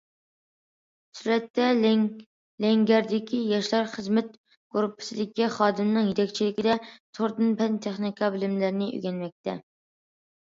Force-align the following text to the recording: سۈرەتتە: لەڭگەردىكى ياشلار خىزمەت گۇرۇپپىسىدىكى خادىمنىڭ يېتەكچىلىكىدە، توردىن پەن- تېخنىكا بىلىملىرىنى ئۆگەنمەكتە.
سۈرەتتە: 1.17 1.65
لەڭگەردىكى 2.63 3.41
ياشلار 3.49 3.91
خىزمەت 3.91 4.31
گۇرۇپپىسىدىكى 4.77 5.49
خادىمنىڭ 5.57 6.09
يېتەكچىلىكىدە، 6.13 6.77
توردىن 7.19 7.53
پەن- 7.61 7.77
تېخنىكا 7.87 8.31
بىلىملىرىنى 8.37 8.89
ئۆگەنمەكتە. 8.97 9.55